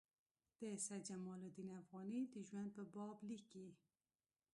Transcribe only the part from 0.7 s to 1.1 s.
سید